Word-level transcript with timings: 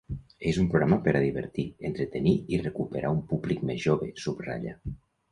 És 0.51 0.59
un 0.59 0.67
programa 0.75 0.97
per 1.07 1.11
a 1.17 1.19
divertir, 1.23 1.65
entretenir 1.89 2.33
i 2.55 2.59
recuperar 2.61 3.11
un 3.17 3.19
públic 3.33 3.61
més 3.71 3.83
jove, 3.83 4.09
subratlla. 4.23 4.73